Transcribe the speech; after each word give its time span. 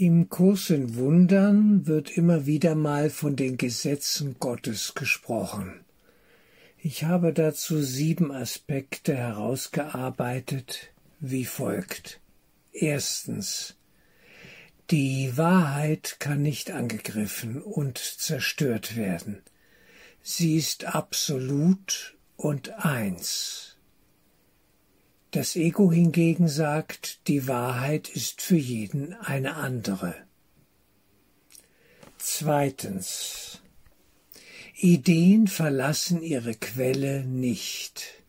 Im 0.00 0.30
Kurs 0.30 0.70
in 0.70 0.94
Wundern 0.94 1.86
wird 1.86 2.16
immer 2.16 2.46
wieder 2.46 2.74
mal 2.74 3.10
von 3.10 3.36
den 3.36 3.58
Gesetzen 3.58 4.36
Gottes 4.40 4.94
gesprochen. 4.94 5.84
Ich 6.78 7.04
habe 7.04 7.34
dazu 7.34 7.82
sieben 7.82 8.32
Aspekte 8.32 9.14
herausgearbeitet, 9.14 10.94
wie 11.18 11.44
folgt. 11.44 12.18
Erstens. 12.72 13.76
Die 14.90 15.36
Wahrheit 15.36 16.16
kann 16.18 16.40
nicht 16.40 16.70
angegriffen 16.70 17.60
und 17.60 17.98
zerstört 17.98 18.96
werden. 18.96 19.42
Sie 20.22 20.56
ist 20.56 20.86
absolut 20.86 22.16
und 22.38 22.70
eins. 22.86 23.69
Das 25.30 25.54
Ego 25.54 25.92
hingegen 25.92 26.48
sagt, 26.48 27.28
die 27.28 27.46
Wahrheit 27.46 28.08
ist 28.08 28.42
für 28.42 28.56
jeden 28.56 29.14
eine 29.14 29.54
andere. 29.54 30.14
Zweitens. 32.18 33.62
Ideen 34.74 35.46
verlassen 35.46 36.22
ihre 36.22 36.54
Quelle 36.54 37.24
nicht. 37.24 38.20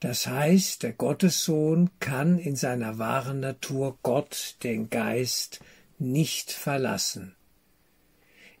Das 0.00 0.26
heißt, 0.26 0.84
der 0.84 0.94
Gottessohn 0.94 1.90
kann 2.00 2.38
in 2.38 2.56
seiner 2.56 2.98
wahren 2.98 3.40
Natur 3.40 3.98
Gott, 4.02 4.56
den 4.62 4.88
Geist, 4.88 5.60
nicht 5.98 6.50
verlassen. 6.50 7.36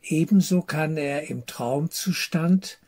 Ebenso 0.02 0.62
kann 0.62 0.96
er 0.96 1.28
im 1.30 1.46
Traumzustand 1.46 2.78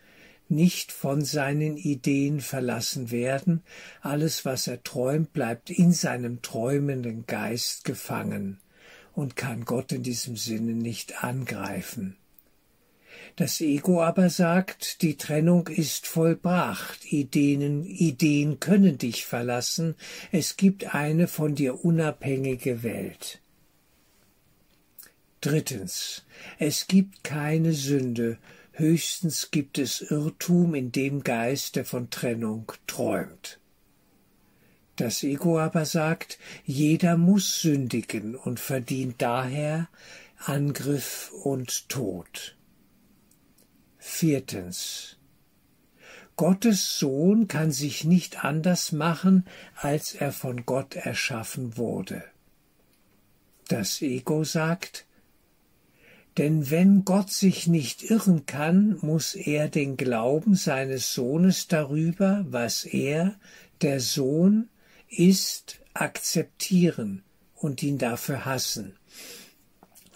nicht 0.49 0.93
von 0.93 1.25
seinen 1.25 1.77
Ideen 1.77 2.41
verlassen 2.41 3.11
werden, 3.11 3.63
alles, 4.01 4.45
was 4.45 4.67
er 4.67 4.83
träumt, 4.83 5.33
bleibt 5.33 5.71
in 5.71 5.93
seinem 5.93 6.43
träumenden 6.43 7.27
Geist 7.27 7.85
gefangen 7.85 8.61
und 9.15 9.37
kann 9.37 9.65
Gott 9.65 9.93
in 9.93 10.03
diesem 10.03 10.37
Sinne 10.37 10.73
nicht 10.73 11.25
angreifen. 11.25 12.17
Das 13.37 13.61
Ego 13.61 14.03
aber 14.03 14.31
sagt, 14.31 15.03
die 15.03 15.17
Trennung 15.17 15.67
ist 15.67 16.07
vollbracht, 16.07 17.05
Ideen, 17.11 17.85
Ideen 17.85 18.61
können 18.61 18.99
dich 18.99 19.27
verlassen, 19.27 19.97
es 20.31 20.57
gibt 20.57 20.95
eine 20.95 21.27
von 21.27 21.55
dir 21.55 21.85
unabhängige 21.85 22.83
Welt. 22.85 23.41
Drittens, 25.41 26.25
es 26.59 26.87
gibt 26.87 27.25
keine 27.25 27.73
Sünde, 27.73 28.39
höchstens 28.75 29.51
gibt 29.51 29.79
es 29.79 30.01
Irrtum 30.01 30.75
in 30.75 30.93
dem 30.93 31.23
Geist, 31.23 31.77
der 31.77 31.85
von 31.85 32.11
Trennung 32.11 32.71
träumt. 32.87 33.59
Das 34.97 35.23
Ego 35.25 35.59
aber 35.59 35.87
sagt, 35.87 36.39
jeder 36.65 37.17
muss 37.17 37.61
sündigen 37.61 38.37
und 38.37 38.61
verdient 38.61 39.17
daher 39.19 39.89
Angriff 40.39 41.33
und 41.43 41.89
Tod. 41.89 42.57
Viertens. 43.99 45.17
Gottes 46.37 46.99
Sohn 46.99 47.49
kann 47.49 47.71
sich 47.71 48.05
nicht 48.05 48.45
anders 48.45 48.93
machen, 48.93 49.47
als 49.77 50.15
er 50.15 50.33
von 50.33 50.67
Gott 50.67 50.97
erschaffen 50.97 51.77
wurde. 51.77 52.25
Das 53.69 54.03
Ego 54.03 54.45
sagt, 54.45 55.04
denn 56.37 56.71
wenn 56.71 57.05
Gott 57.05 57.31
sich 57.31 57.67
nicht 57.67 58.11
irren 58.11 58.47
kann, 58.47 58.99
muss 59.03 59.35
er 59.35 59.69
den 59.69 59.97
Glauben 59.97 60.57
seines 60.57 61.15
Sohnes 61.15 61.69
darüber, 61.69 62.45
was 62.49 62.85
er, 62.85 63.35
der 63.83 64.01
Sohn, 64.01 64.69
ist, 65.09 65.81
akzeptieren 65.95 67.23
und 67.55 67.83
ihn 67.83 67.99
dafür 67.99 68.45
hassen. 68.45 68.97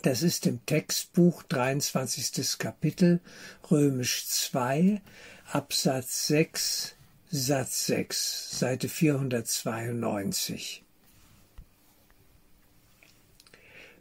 Das 0.02 0.22
ist 0.22 0.46
im 0.46 0.64
Textbuch 0.66 1.42
23. 1.44 2.58
Kapitel 2.58 3.20
Römisch 3.70 4.26
2 4.26 5.00
Absatz 5.50 6.26
6 6.28 6.94
Satz 7.30 7.86
6 7.86 8.58
Seite 8.58 8.88
492. 8.88 10.84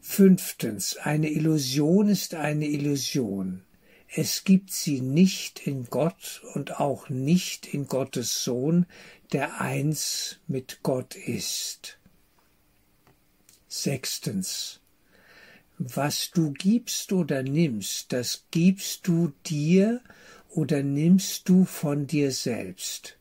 Fünftens. 0.01 0.97
Eine 0.97 1.29
Illusion 1.29 2.09
ist 2.09 2.35
eine 2.35 2.67
Illusion. 2.67 3.63
Es 4.07 4.43
gibt 4.43 4.71
sie 4.71 5.01
nicht 5.01 5.67
in 5.67 5.85
Gott 5.85 6.41
und 6.53 6.79
auch 6.79 7.09
nicht 7.09 7.73
in 7.73 7.87
Gottes 7.87 8.43
Sohn, 8.43 8.85
der 9.33 9.59
eins 9.59 10.39
mit 10.47 10.79
Gott 10.81 11.15
ist. 11.15 11.99
Sechstens. 13.67 14.79
Was 15.77 16.31
du 16.31 16.51
gibst 16.53 17.11
oder 17.11 17.43
nimmst, 17.43 18.13
das 18.13 18.45
gibst 18.49 19.07
du 19.07 19.33
dir 19.45 20.01
oder 20.49 20.81
nimmst 20.81 21.47
du 21.49 21.65
von 21.65 22.07
dir 22.07 22.31
selbst. 22.31 23.17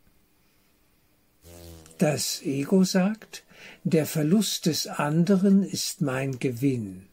Das 1.99 2.43
Ego 2.43 2.85
sagt, 2.85 3.45
der 3.85 4.07
Verlust 4.07 4.67
des 4.67 4.87
anderen 4.87 5.63
ist 5.63 6.01
mein 6.01 6.39
Gewinn. 6.39 7.07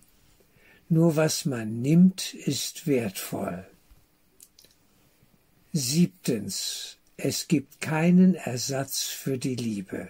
Nur 0.90 1.16
was 1.16 1.46
man 1.46 1.82
nimmt, 1.82 2.34
ist 2.34 2.88
wertvoll. 2.88 3.66
Siebtens. 5.72 6.98
Es 7.16 7.48
gibt 7.48 7.80
keinen 7.80 8.36
Ersatz 8.36 9.04
für 9.04 9.38
die 9.38 9.56
Liebe. 9.56 10.10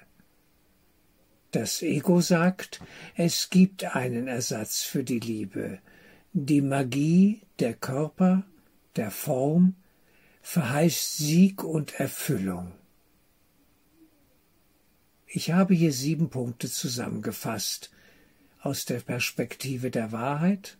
Das 1.51 1.81
Ego 1.81 2.21
sagt, 2.21 2.81
es 3.15 3.49
gibt 3.49 3.95
einen 3.95 4.27
Ersatz 4.27 4.81
für 4.81 5.03
die 5.03 5.19
Liebe. 5.19 5.79
Die 6.33 6.61
Magie, 6.61 7.41
der 7.59 7.75
Körper, 7.75 8.43
der 8.95 9.11
Form 9.11 9.75
verheißt 10.41 11.17
Sieg 11.17 11.63
und 11.63 11.99
Erfüllung. 11.99 12.71
Ich 15.35 15.49
habe 15.49 15.73
hier 15.73 15.91
sieben 15.91 16.29
Punkte 16.29 16.69
zusammengefasst 16.69 17.89
aus 18.61 18.85
der 18.85 18.99
Perspektive 18.99 19.89
der 19.89 20.11
Wahrheit 20.11 20.77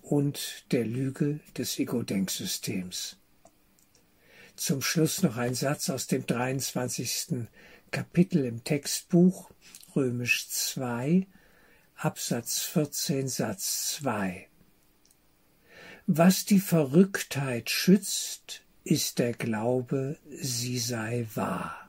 und 0.00 0.64
der 0.70 0.86
Lüge 0.86 1.40
des 1.58 1.78
Ego-Denksystems. 1.78 3.18
Zum 4.56 4.80
Schluss 4.80 5.22
noch 5.22 5.36
ein 5.36 5.52
Satz 5.52 5.90
aus 5.90 6.06
dem 6.06 6.24
23. 6.24 7.48
Kapitel 7.90 8.46
im 8.46 8.64
Textbuch 8.64 9.50
Römisch 9.94 10.48
2 10.48 11.26
Absatz 11.96 12.60
14 12.60 13.28
Satz 13.28 13.98
2. 13.98 14.48
Was 16.06 16.46
die 16.46 16.60
Verrücktheit 16.60 17.68
schützt, 17.68 18.62
ist 18.84 19.18
der 19.18 19.34
Glaube, 19.34 20.18
sie 20.30 20.78
sei 20.78 21.26
wahr. 21.34 21.81